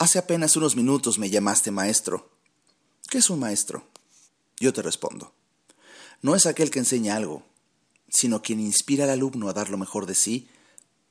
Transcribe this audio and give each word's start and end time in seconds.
Hace 0.00 0.18
apenas 0.18 0.56
unos 0.56 0.76
minutos 0.76 1.18
me 1.18 1.28
llamaste 1.28 1.70
maestro. 1.70 2.30
¿Qué 3.10 3.18
es 3.18 3.28
un 3.28 3.38
maestro? 3.38 3.84
Yo 4.58 4.72
te 4.72 4.80
respondo. 4.80 5.34
No 6.22 6.34
es 6.34 6.46
aquel 6.46 6.70
que 6.70 6.78
enseña 6.78 7.16
algo, 7.16 7.42
sino 8.08 8.40
quien 8.40 8.60
inspira 8.60 9.04
al 9.04 9.10
alumno 9.10 9.50
a 9.50 9.52
dar 9.52 9.68
lo 9.68 9.76
mejor 9.76 10.06
de 10.06 10.14
sí 10.14 10.48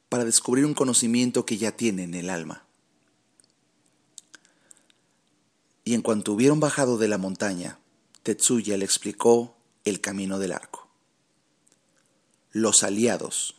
para 0.09 0.25
descubrir 0.25 0.65
un 0.65 0.73
conocimiento 0.73 1.45
que 1.45 1.59
ya 1.59 1.71
tiene 1.77 2.01
en 2.01 2.15
el 2.15 2.31
alma. 2.31 2.63
Y 5.83 5.93
en 5.93 6.01
cuanto 6.01 6.33
hubieron 6.33 6.59
bajado 6.59 6.97
de 6.97 7.09
la 7.09 7.19
montaña, 7.19 7.77
Tetsuya 8.23 8.75
le 8.75 8.85
explicó 8.85 9.55
el 9.85 10.01
camino 10.01 10.39
del 10.39 10.51
arco. 10.51 10.87
Los 12.51 12.81
aliados. 12.81 13.53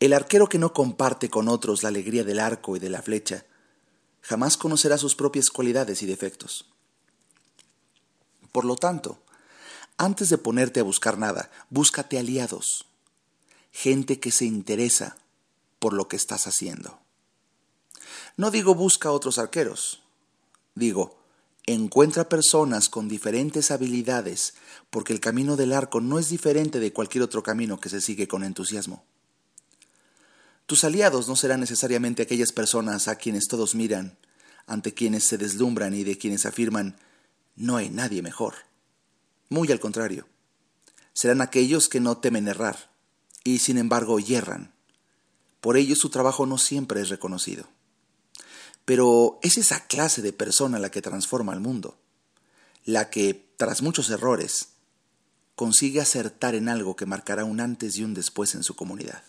El 0.00 0.12
arquero 0.12 0.48
que 0.48 0.58
no 0.58 0.72
comparte 0.72 1.28
con 1.28 1.48
otros 1.48 1.82
la 1.82 1.88
alegría 1.88 2.22
del 2.22 2.38
arco 2.38 2.76
y 2.76 2.78
de 2.78 2.88
la 2.88 3.02
flecha, 3.02 3.44
jamás 4.22 4.56
conocerá 4.56 4.96
sus 4.96 5.16
propias 5.16 5.50
cualidades 5.50 6.02
y 6.02 6.06
defectos. 6.06 6.66
Por 8.52 8.64
lo 8.64 8.76
tanto, 8.76 9.20
antes 9.96 10.28
de 10.28 10.38
ponerte 10.38 10.80
a 10.80 10.84
buscar 10.84 11.18
nada, 11.18 11.50
búscate 11.70 12.18
aliados, 12.18 12.86
gente 13.72 14.20
que 14.20 14.30
se 14.30 14.44
interesa 14.44 15.16
por 15.80 15.92
lo 15.92 16.06
que 16.06 16.16
estás 16.16 16.46
haciendo. 16.46 17.00
No 18.36 18.52
digo 18.52 18.76
busca 18.76 19.10
otros 19.10 19.38
arqueros, 19.38 20.02
digo, 20.76 21.18
encuentra 21.66 22.28
personas 22.28 22.88
con 22.88 23.08
diferentes 23.08 23.72
habilidades, 23.72 24.54
porque 24.90 25.12
el 25.12 25.20
camino 25.20 25.56
del 25.56 25.72
arco 25.72 26.00
no 26.00 26.20
es 26.20 26.28
diferente 26.28 26.78
de 26.78 26.92
cualquier 26.92 27.24
otro 27.24 27.42
camino 27.42 27.80
que 27.80 27.88
se 27.88 28.00
sigue 28.00 28.28
con 28.28 28.44
entusiasmo. 28.44 29.04
Tus 30.68 30.84
aliados 30.84 31.28
no 31.28 31.34
serán 31.34 31.60
necesariamente 31.60 32.22
aquellas 32.22 32.52
personas 32.52 33.08
a 33.08 33.16
quienes 33.16 33.48
todos 33.48 33.74
miran, 33.74 34.18
ante 34.66 34.92
quienes 34.92 35.24
se 35.24 35.38
deslumbran 35.38 35.94
y 35.94 36.04
de 36.04 36.18
quienes 36.18 36.44
afirman, 36.44 36.98
no 37.56 37.78
hay 37.78 37.88
nadie 37.88 38.20
mejor. 38.20 38.52
Muy 39.48 39.72
al 39.72 39.80
contrario, 39.80 40.28
serán 41.14 41.40
aquellos 41.40 41.88
que 41.88 42.00
no 42.00 42.18
temen 42.18 42.48
errar, 42.48 42.90
y 43.44 43.60
sin 43.60 43.78
embargo 43.78 44.20
yerran. 44.20 44.74
Por 45.62 45.78
ello 45.78 45.96
su 45.96 46.10
trabajo 46.10 46.44
no 46.44 46.58
siempre 46.58 47.00
es 47.00 47.08
reconocido. 47.08 47.66
Pero 48.84 49.38
es 49.40 49.56
esa 49.56 49.86
clase 49.86 50.20
de 50.20 50.34
persona 50.34 50.78
la 50.78 50.90
que 50.90 51.00
transforma 51.00 51.54
al 51.54 51.60
mundo, 51.60 51.96
la 52.84 53.08
que, 53.08 53.54
tras 53.56 53.80
muchos 53.80 54.10
errores, 54.10 54.68
consigue 55.54 56.02
acertar 56.02 56.54
en 56.54 56.68
algo 56.68 56.94
que 56.94 57.06
marcará 57.06 57.46
un 57.46 57.60
antes 57.60 57.96
y 57.96 58.04
un 58.04 58.12
después 58.12 58.54
en 58.54 58.62
su 58.62 58.76
comunidad. 58.76 59.22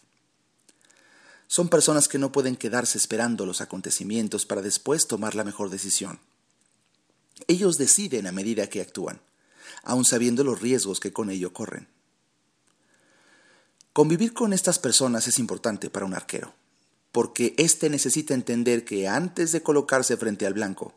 Son 1.51 1.67
personas 1.67 2.07
que 2.07 2.19
no 2.19 2.31
pueden 2.31 2.55
quedarse 2.55 2.99
esperando 2.99 3.47
los 3.47 3.59
acontecimientos 3.59 4.45
para 4.45 4.61
después 4.61 5.07
tomar 5.07 5.33
la 5.33 5.43
mejor 5.43 5.71
decisión. 5.71 6.19
Ellos 7.47 7.79
deciden 7.79 8.27
a 8.27 8.31
medida 8.31 8.67
que 8.67 8.81
actúan, 8.81 9.19
aun 9.81 10.05
sabiendo 10.05 10.43
los 10.43 10.61
riesgos 10.61 10.99
que 10.99 11.11
con 11.11 11.31
ello 11.31 11.51
corren. 11.51 11.87
Convivir 13.93 14.33
con 14.33 14.53
estas 14.53 14.77
personas 14.77 15.27
es 15.27 15.39
importante 15.39 15.89
para 15.89 16.05
un 16.05 16.13
arquero, 16.13 16.53
porque 17.11 17.55
éste 17.57 17.89
necesita 17.89 18.35
entender 18.35 18.85
que 18.85 19.07
antes 19.07 19.51
de 19.51 19.63
colocarse 19.63 20.17
frente 20.17 20.45
al 20.45 20.53
blanco, 20.53 20.93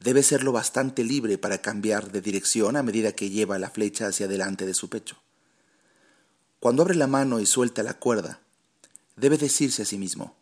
debe 0.00 0.22
ser 0.22 0.42
lo 0.42 0.52
bastante 0.52 1.04
libre 1.04 1.36
para 1.36 1.58
cambiar 1.58 2.10
de 2.10 2.22
dirección 2.22 2.76
a 2.78 2.82
medida 2.82 3.12
que 3.12 3.28
lleva 3.28 3.58
la 3.58 3.68
flecha 3.68 4.06
hacia 4.06 4.26
delante 4.26 4.64
de 4.64 4.72
su 4.72 4.88
pecho. 4.88 5.18
Cuando 6.60 6.80
abre 6.80 6.94
la 6.94 7.08
mano 7.08 7.40
y 7.40 7.44
suelta 7.46 7.82
la 7.82 7.98
cuerda, 7.98 8.40
debe 9.16 9.38
decirse 9.38 9.82
a 9.82 9.84
sí 9.84 9.98
mismo, 9.98 10.36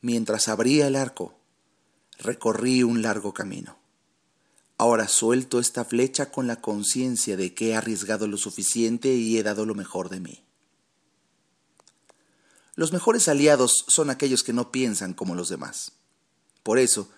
mientras 0.00 0.48
abría 0.48 0.86
el 0.86 0.96
arco, 0.96 1.38
recorrí 2.18 2.82
un 2.82 3.02
largo 3.02 3.34
camino. 3.34 3.78
Ahora 4.76 5.08
suelto 5.08 5.60
esta 5.60 5.84
flecha 5.84 6.30
con 6.30 6.46
la 6.46 6.60
conciencia 6.60 7.36
de 7.36 7.54
que 7.54 7.70
he 7.70 7.76
arriesgado 7.76 8.26
lo 8.26 8.36
suficiente 8.36 9.14
y 9.14 9.38
he 9.38 9.42
dado 9.42 9.66
lo 9.66 9.74
mejor 9.74 10.08
de 10.08 10.20
mí. 10.20 10.44
Los 12.74 12.92
mejores 12.92 13.28
aliados 13.28 13.84
son 13.86 14.10
aquellos 14.10 14.42
que 14.42 14.52
no 14.52 14.72
piensan 14.72 15.14
como 15.14 15.36
los 15.36 15.48
demás. 15.48 15.92
Por 16.64 16.78
eso, 16.78 17.08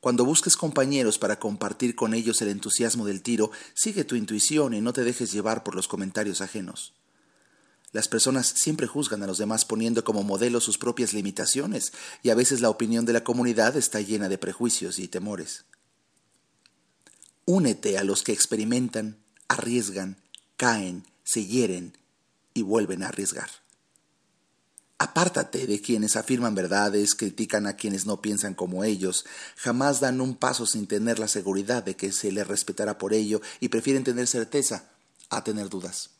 cuando 0.00 0.24
busques 0.24 0.56
compañeros 0.56 1.18
para 1.18 1.38
compartir 1.38 1.94
con 1.94 2.14
ellos 2.14 2.42
el 2.42 2.48
entusiasmo 2.48 3.06
del 3.06 3.22
tiro, 3.22 3.52
sigue 3.74 4.04
tu 4.04 4.16
intuición 4.16 4.74
y 4.74 4.80
no 4.80 4.92
te 4.92 5.04
dejes 5.04 5.32
llevar 5.32 5.62
por 5.62 5.76
los 5.76 5.86
comentarios 5.86 6.40
ajenos. 6.40 6.94
Las 7.94 8.08
personas 8.08 8.48
siempre 8.48 8.88
juzgan 8.88 9.22
a 9.22 9.26
los 9.28 9.38
demás 9.38 9.64
poniendo 9.64 10.02
como 10.02 10.24
modelo 10.24 10.60
sus 10.60 10.78
propias 10.78 11.12
limitaciones 11.12 11.92
y 12.24 12.30
a 12.30 12.34
veces 12.34 12.60
la 12.60 12.68
opinión 12.68 13.04
de 13.04 13.12
la 13.12 13.22
comunidad 13.22 13.76
está 13.76 14.00
llena 14.00 14.28
de 14.28 14.36
prejuicios 14.36 14.98
y 14.98 15.06
temores. 15.06 15.64
Únete 17.44 17.96
a 17.96 18.02
los 18.02 18.24
que 18.24 18.32
experimentan, 18.32 19.22
arriesgan, 19.46 20.16
caen, 20.56 21.04
se 21.22 21.46
hieren 21.46 21.96
y 22.52 22.62
vuelven 22.62 23.04
a 23.04 23.08
arriesgar. 23.10 23.48
Apártate 24.98 25.68
de 25.68 25.80
quienes 25.80 26.16
afirman 26.16 26.56
verdades, 26.56 27.14
critican 27.14 27.68
a 27.68 27.76
quienes 27.76 28.06
no 28.06 28.20
piensan 28.20 28.54
como 28.54 28.82
ellos, 28.82 29.24
jamás 29.54 30.00
dan 30.00 30.20
un 30.20 30.34
paso 30.34 30.66
sin 30.66 30.88
tener 30.88 31.20
la 31.20 31.28
seguridad 31.28 31.84
de 31.84 31.94
que 31.94 32.10
se 32.10 32.32
les 32.32 32.48
respetará 32.48 32.98
por 32.98 33.14
ello 33.14 33.40
y 33.60 33.68
prefieren 33.68 34.02
tener 34.02 34.26
certeza 34.26 34.90
a 35.30 35.44
tener 35.44 35.68
dudas. 35.68 36.10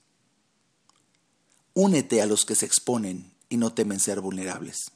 Únete 1.75 2.23
a 2.23 2.27
los 2.27 2.45
que 2.45 2.55
se 2.55 2.67
exponen 2.67 3.33
y 3.49 3.57
no 3.57 3.73
temen 3.73 4.01
ser 4.01 4.21
vulnerables. 4.21 4.93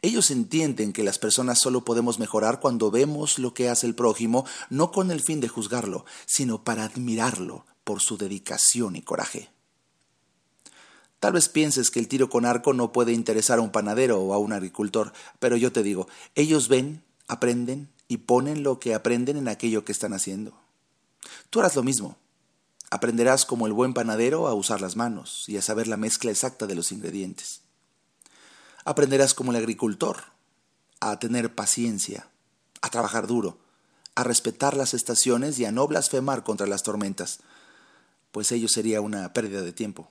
Ellos 0.00 0.30
entienden 0.30 0.92
que 0.92 1.02
las 1.02 1.18
personas 1.18 1.58
solo 1.58 1.84
podemos 1.84 2.18
mejorar 2.18 2.60
cuando 2.60 2.90
vemos 2.90 3.38
lo 3.38 3.52
que 3.52 3.68
hace 3.68 3.86
el 3.86 3.94
prójimo, 3.94 4.46
no 4.70 4.92
con 4.92 5.10
el 5.10 5.22
fin 5.22 5.40
de 5.40 5.48
juzgarlo, 5.48 6.04
sino 6.26 6.62
para 6.62 6.84
admirarlo 6.84 7.66
por 7.84 8.00
su 8.00 8.16
dedicación 8.16 8.96
y 8.96 9.02
coraje. 9.02 9.50
Tal 11.18 11.32
vez 11.32 11.48
pienses 11.48 11.90
que 11.90 12.00
el 12.00 12.08
tiro 12.08 12.28
con 12.28 12.44
arco 12.44 12.72
no 12.72 12.92
puede 12.92 13.12
interesar 13.12 13.58
a 13.58 13.62
un 13.62 13.70
panadero 13.70 14.20
o 14.20 14.34
a 14.34 14.38
un 14.38 14.52
agricultor, 14.52 15.12
pero 15.38 15.56
yo 15.56 15.72
te 15.72 15.82
digo, 15.82 16.08
ellos 16.34 16.68
ven, 16.68 17.02
aprenden 17.28 17.88
y 18.08 18.18
ponen 18.18 18.62
lo 18.62 18.80
que 18.80 18.94
aprenden 18.94 19.36
en 19.36 19.48
aquello 19.48 19.84
que 19.84 19.92
están 19.92 20.14
haciendo. 20.14 20.52
Tú 21.50 21.60
harás 21.60 21.76
lo 21.76 21.82
mismo. 21.82 22.16
Aprenderás 22.92 23.46
como 23.46 23.66
el 23.66 23.72
buen 23.72 23.94
panadero 23.94 24.48
a 24.48 24.52
usar 24.52 24.82
las 24.82 24.96
manos 24.96 25.44
y 25.48 25.56
a 25.56 25.62
saber 25.62 25.88
la 25.88 25.96
mezcla 25.96 26.30
exacta 26.30 26.66
de 26.66 26.74
los 26.74 26.92
ingredientes. 26.92 27.62
Aprenderás 28.84 29.32
como 29.32 29.50
el 29.50 29.56
agricultor 29.56 30.24
a 31.00 31.18
tener 31.18 31.54
paciencia, 31.54 32.28
a 32.82 32.90
trabajar 32.90 33.26
duro, 33.26 33.56
a 34.14 34.24
respetar 34.24 34.76
las 34.76 34.92
estaciones 34.92 35.58
y 35.58 35.64
a 35.64 35.72
no 35.72 35.88
blasfemar 35.88 36.44
contra 36.44 36.66
las 36.66 36.82
tormentas, 36.82 37.38
pues 38.30 38.52
ello 38.52 38.68
sería 38.68 39.00
una 39.00 39.32
pérdida 39.32 39.62
de 39.62 39.72
tiempo. 39.72 40.10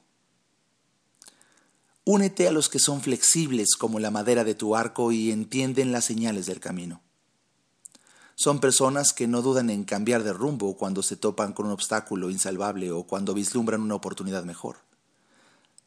Únete 2.03 2.47
a 2.47 2.51
los 2.51 2.67
que 2.67 2.79
son 2.79 3.03
flexibles 3.03 3.75
como 3.77 3.99
la 3.99 4.09
madera 4.09 4.43
de 4.43 4.55
tu 4.55 4.75
arco 4.75 5.11
y 5.11 5.31
entienden 5.31 5.91
las 5.91 6.05
señales 6.05 6.47
del 6.47 6.59
camino. 6.59 7.03
Son 8.41 8.59
personas 8.59 9.13
que 9.13 9.28
no 9.28 9.44
dudan 9.44 9.69
en 9.69 9.84
cambiar 9.84 10.24
de 10.24 10.34
rumbo 10.34 10.75
cuando 10.75 11.03
se 11.03 11.16
topan 11.16 11.53
con 11.53 11.68
un 11.68 11.74
obstáculo 11.74 12.31
insalvable 12.31 12.90
o 12.91 13.03
cuando 13.03 13.35
vislumbran 13.35 13.81
una 13.81 13.94
oportunidad 13.94 14.46
mejor. 14.46 14.78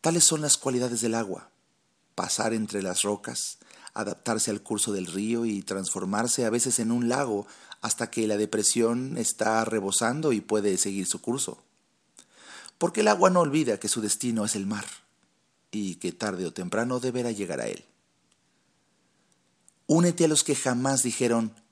Tales 0.00 0.22
son 0.22 0.40
las 0.40 0.56
cualidades 0.56 1.00
del 1.00 1.16
agua. 1.16 1.50
Pasar 2.14 2.54
entre 2.54 2.80
las 2.80 3.02
rocas, 3.02 3.58
adaptarse 3.92 4.52
al 4.52 4.62
curso 4.62 4.92
del 4.92 5.06
río 5.06 5.46
y 5.46 5.62
transformarse 5.62 6.44
a 6.44 6.50
veces 6.50 6.78
en 6.78 6.92
un 6.92 7.08
lago 7.08 7.44
hasta 7.80 8.08
que 8.08 8.28
la 8.28 8.36
depresión 8.36 9.18
está 9.18 9.64
rebosando 9.64 10.32
y 10.32 10.40
puede 10.40 10.78
seguir 10.78 11.08
su 11.08 11.20
curso. 11.20 11.60
Porque 12.78 13.00
el 13.00 13.08
agua 13.08 13.30
no 13.30 13.40
olvida 13.40 13.80
que 13.80 13.88
su 13.88 14.00
destino 14.00 14.44
es 14.44 14.54
el 14.54 14.68
mar 14.68 14.86
y 15.72 15.96
que 15.96 16.12
tarde 16.12 16.46
o 16.46 16.52
temprano 16.52 17.00
deberá 17.00 17.32
llegar 17.32 17.60
a 17.60 17.66
él. 17.66 17.84
Únete 19.88 20.26
a 20.26 20.28
los 20.28 20.44
que 20.44 20.54
jamás 20.54 21.02
dijeron 21.02 21.63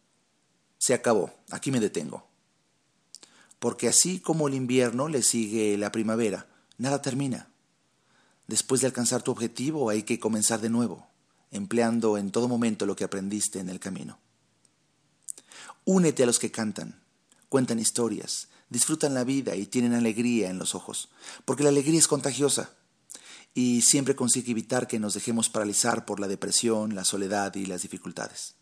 se 0.83 0.95
acabó, 0.95 1.33
aquí 1.53 1.71
me 1.71 1.79
detengo. 1.79 2.27
Porque 3.61 3.87
así 3.87 4.19
como 4.19 4.49
el 4.49 4.55
invierno 4.55 5.07
le 5.07 5.23
sigue 5.23 5.79
la 5.79 5.93
primavera, 5.93 6.49
nada 6.77 7.01
termina. 7.01 7.49
Después 8.49 8.81
de 8.81 8.89
alcanzar 8.89 9.23
tu 9.23 9.31
objetivo 9.31 9.91
hay 9.91 10.03
que 10.03 10.19
comenzar 10.19 10.61
de 10.61 10.71
nuevo, 10.71 11.07
empleando 11.53 12.19
en 12.19 12.33
todo 12.33 12.49
momento 12.49 12.85
lo 12.85 12.97
que 12.97 13.05
aprendiste 13.05 13.61
en 13.61 13.69
el 13.69 13.79
camino. 13.79 14.19
Únete 15.85 16.25
a 16.25 16.27
los 16.27 16.41
que 16.41 16.51
cantan, 16.51 17.01
cuentan 17.49 17.79
historias, 17.79 18.49
disfrutan 18.69 19.15
la 19.15 19.23
vida 19.23 19.55
y 19.55 19.67
tienen 19.67 19.95
alegría 19.95 20.51
en 20.51 20.59
los 20.59 20.75
ojos, 20.75 21.11
porque 21.45 21.63
la 21.63 21.69
alegría 21.69 22.01
es 22.01 22.09
contagiosa 22.09 22.75
y 23.55 23.83
siempre 23.83 24.17
consigue 24.17 24.51
evitar 24.51 24.89
que 24.89 24.99
nos 24.99 25.15
dejemos 25.15 25.49
paralizar 25.49 26.07
por 26.07 26.19
la 26.19 26.27
depresión, 26.27 26.97
la 26.97 27.05
soledad 27.05 27.55
y 27.55 27.67
las 27.67 27.83
dificultades. 27.83 28.57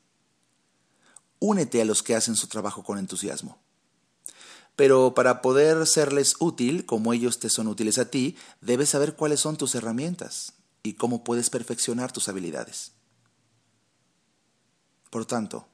Únete 1.40 1.82
a 1.82 1.84
los 1.84 2.02
que 2.04 2.14
hacen 2.14 2.37
su 2.37 2.46
trabajo 2.46 2.84
con 2.84 2.98
entusiasmo. 2.98 3.58
Pero 4.76 5.14
para 5.14 5.42
poder 5.42 5.87
serles 5.87 6.37
útil, 6.38 6.87
como 6.87 7.12
ellos 7.12 7.40
te 7.40 7.50
son 7.50 7.66
útiles 7.66 7.98
a 7.98 8.10
ti, 8.10 8.37
debes 8.60 8.90
saber 8.90 9.16
cuáles 9.16 9.40
son 9.40 9.56
tus 9.56 9.75
herramientas 9.75 10.54
y 10.82 10.94
cómo 10.94 11.25
puedes 11.25 11.50
perfeccionar 11.50 12.12
tus 12.12 12.28
habilidades. 12.28 12.92
Por 15.10 15.26
tanto, 15.26 15.66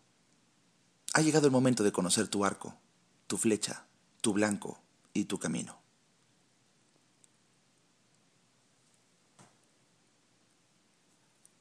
ha 1.13 1.21
llegado 1.21 1.47
el 1.47 1.53
momento 1.53 1.85
de 1.85 1.93
conocer 1.93 2.29
tu 2.29 2.45
arco, 2.45 2.75
tu 3.27 3.37
flecha, 3.37 3.87
tu 4.21 4.33
blanco 4.33 4.81
y 5.13 5.27
tu 5.27 5.39
camino. 5.39 5.86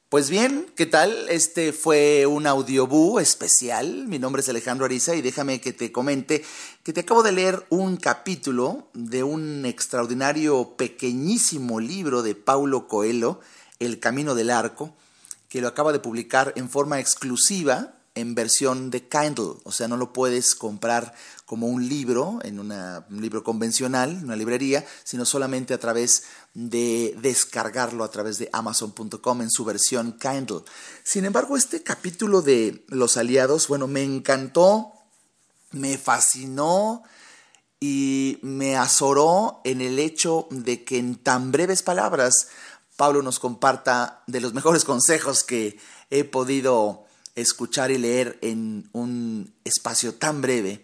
Pues 0.08 0.30
bien, 0.30 0.66
¿qué 0.76 0.86
tal? 0.86 1.28
Este 1.30 1.72
fue 1.72 2.26
un 2.26 2.46
audioboo 2.46 3.18
especial. 3.18 4.06
Mi 4.06 4.20
nombre 4.20 4.40
es 4.40 4.48
Alejandro 4.48 4.84
Ariza 4.84 5.16
y 5.16 5.20
déjame 5.20 5.60
que 5.60 5.72
te 5.72 5.90
comente 5.90 6.44
que 6.84 6.92
te 6.92 7.00
acabo 7.00 7.24
de 7.24 7.32
leer 7.32 7.66
un 7.70 7.96
capítulo 7.96 8.88
de 8.94 9.24
un 9.24 9.66
extraordinario, 9.66 10.76
pequeñísimo 10.76 11.80
libro 11.80 12.22
de 12.22 12.36
Paulo 12.36 12.86
Coelho, 12.86 13.40
El 13.80 13.98
Camino 13.98 14.36
del 14.36 14.50
Arco, 14.50 14.94
que 15.48 15.60
lo 15.60 15.66
acaba 15.66 15.92
de 15.92 15.98
publicar 15.98 16.52
en 16.54 16.70
forma 16.70 17.00
exclusiva 17.00 17.96
en 18.16 18.34
versión 18.34 18.90
de 18.90 19.06
Kindle, 19.06 19.60
o 19.62 19.70
sea, 19.70 19.86
no 19.86 19.96
lo 19.96 20.12
puedes 20.12 20.54
comprar 20.54 21.14
como 21.44 21.68
un 21.68 21.88
libro, 21.88 22.40
en 22.42 22.58
un 22.58 23.20
libro 23.20 23.44
convencional, 23.44 24.10
en 24.10 24.24
una 24.24 24.36
librería, 24.36 24.84
sino 25.04 25.24
solamente 25.24 25.74
a 25.74 25.78
través 25.78 26.24
de 26.54 27.14
descargarlo 27.20 28.02
a 28.02 28.10
través 28.10 28.38
de 28.38 28.48
amazon.com 28.52 29.42
en 29.42 29.50
su 29.50 29.64
versión 29.64 30.18
Kindle. 30.18 30.62
Sin 31.04 31.24
embargo, 31.24 31.56
este 31.56 31.82
capítulo 31.82 32.42
de 32.42 32.84
Los 32.88 33.16
Aliados, 33.16 33.68
bueno, 33.68 33.86
me 33.86 34.02
encantó, 34.02 34.92
me 35.70 35.98
fascinó 35.98 37.04
y 37.78 38.38
me 38.42 38.76
azoró 38.76 39.60
en 39.64 39.82
el 39.82 39.98
hecho 39.98 40.48
de 40.50 40.84
que 40.84 40.98
en 40.98 41.16
tan 41.16 41.52
breves 41.52 41.82
palabras 41.82 42.48
Pablo 42.96 43.22
nos 43.22 43.38
comparta 43.38 44.22
de 44.26 44.40
los 44.40 44.54
mejores 44.54 44.84
consejos 44.84 45.44
que 45.44 45.78
he 46.10 46.24
podido 46.24 47.05
escuchar 47.36 47.90
y 47.90 47.98
leer 47.98 48.38
en 48.40 48.88
un 48.92 49.54
espacio 49.62 50.14
tan 50.14 50.42
breve, 50.42 50.82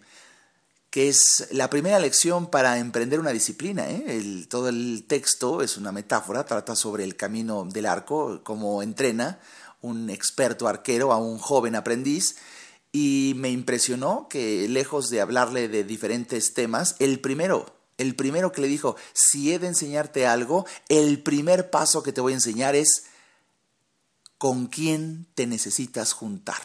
que 0.89 1.09
es 1.09 1.47
la 1.51 1.71
primera 1.71 1.99
lección 1.99 2.49
para 2.49 2.77
emprender 2.77 3.19
una 3.19 3.31
disciplina. 3.31 3.89
¿eh? 3.89 4.45
todo 4.47 4.69
el 4.69 5.05
texto 5.07 5.61
es 5.63 5.75
una 5.75 5.91
metáfora, 5.91 6.45
trata 6.45 6.75
sobre 6.75 7.03
el 7.03 7.15
camino 7.15 7.65
del 7.65 7.87
arco, 7.87 8.41
cómo 8.43 8.83
entrena 8.83 9.39
un 9.81 10.09
experto 10.11 10.67
arquero 10.67 11.11
a 11.11 11.17
un 11.17 11.39
joven 11.39 11.75
aprendiz. 11.75 12.35
Y 12.91 13.33
me 13.37 13.49
impresionó 13.49 14.27
que 14.29 14.67
lejos 14.69 15.09
de 15.09 15.19
hablarle 15.19 15.67
de 15.67 15.83
diferentes 15.83 16.53
temas, 16.53 16.95
el 16.99 17.19
primero, 17.19 17.75
el 17.97 18.15
primero 18.15 18.51
que 18.51 18.61
le 18.61 18.67
dijo, 18.67 18.95
si 19.13 19.51
he 19.51 19.57
de 19.57 19.67
enseñarte 19.67 20.27
algo, 20.27 20.67
el 20.89 21.23
primer 21.23 21.71
paso 21.71 22.03
que 22.03 22.13
te 22.13 22.21
voy 22.21 22.33
a 22.33 22.35
enseñar 22.35 22.75
es 22.75 23.05
con 24.43 24.67
quién 24.67 25.25
te 25.35 25.47
necesitas 25.47 26.11
juntar. 26.11 26.61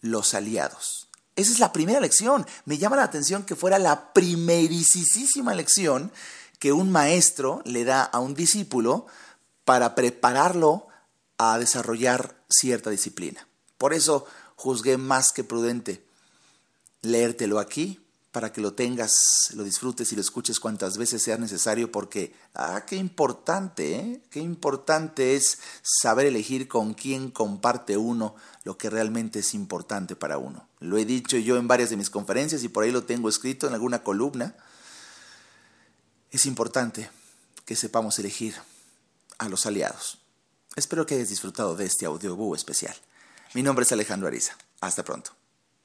Los 0.00 0.34
aliados. 0.34 1.06
Esa 1.36 1.52
es 1.52 1.60
la 1.60 1.72
primera 1.72 2.00
lección. 2.00 2.44
Me 2.64 2.76
llama 2.76 2.96
la 2.96 3.04
atención 3.04 3.44
que 3.44 3.54
fuera 3.54 3.78
la 3.78 4.12
primerísima 4.12 5.54
lección 5.54 6.10
que 6.58 6.72
un 6.72 6.90
maestro 6.90 7.62
le 7.64 7.84
da 7.84 8.02
a 8.02 8.18
un 8.18 8.34
discípulo 8.34 9.06
para 9.64 9.94
prepararlo 9.94 10.88
a 11.38 11.56
desarrollar 11.56 12.34
cierta 12.48 12.90
disciplina. 12.90 13.46
Por 13.78 13.94
eso 13.94 14.26
juzgué 14.56 14.96
más 14.96 15.30
que 15.30 15.44
prudente 15.44 16.04
leértelo 17.00 17.60
aquí 17.60 18.01
para 18.32 18.50
que 18.50 18.62
lo 18.62 18.72
tengas, 18.72 19.50
lo 19.54 19.62
disfrutes 19.62 20.10
y 20.10 20.14
lo 20.16 20.22
escuches 20.22 20.58
cuantas 20.58 20.96
veces 20.96 21.22
sea 21.22 21.36
necesario, 21.36 21.92
porque, 21.92 22.34
ah, 22.54 22.84
qué 22.86 22.96
importante, 22.96 23.94
¿eh? 23.94 24.22
Qué 24.30 24.40
importante 24.40 25.36
es 25.36 25.58
saber 25.82 26.26
elegir 26.26 26.66
con 26.66 26.94
quién 26.94 27.30
comparte 27.30 27.98
uno 27.98 28.34
lo 28.64 28.78
que 28.78 28.88
realmente 28.88 29.40
es 29.40 29.52
importante 29.52 30.16
para 30.16 30.38
uno. 30.38 30.66
Lo 30.80 30.96
he 30.96 31.04
dicho 31.04 31.36
yo 31.36 31.58
en 31.58 31.68
varias 31.68 31.90
de 31.90 31.98
mis 31.98 32.08
conferencias 32.08 32.64
y 32.64 32.68
por 32.68 32.84
ahí 32.84 32.90
lo 32.90 33.04
tengo 33.04 33.28
escrito 33.28 33.66
en 33.66 33.74
alguna 33.74 34.02
columna. 34.02 34.56
Es 36.30 36.46
importante 36.46 37.10
que 37.66 37.76
sepamos 37.76 38.18
elegir 38.18 38.54
a 39.36 39.50
los 39.50 39.66
aliados. 39.66 40.18
Espero 40.74 41.04
que 41.04 41.16
hayas 41.16 41.28
disfrutado 41.28 41.76
de 41.76 41.84
este 41.84 42.06
audiobook 42.06 42.56
especial. 42.56 42.96
Mi 43.52 43.62
nombre 43.62 43.82
es 43.82 43.92
Alejandro 43.92 44.28
Ariza. 44.28 44.56
Hasta 44.80 45.04
pronto. 45.04 45.41